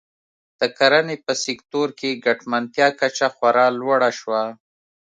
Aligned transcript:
د 0.59 0.61
کرنې 0.77 1.17
په 1.25 1.33
سکتور 1.45 1.87
کې 1.99 2.21
ګټمنتیا 2.25 2.87
کچه 2.99 3.27
خورا 3.35 3.65
لوړه 3.79 4.11
شوه. 4.19 4.43